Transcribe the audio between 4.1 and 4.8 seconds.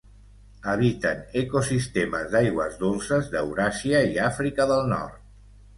i Àfrica